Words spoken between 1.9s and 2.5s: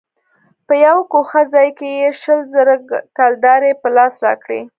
يې شل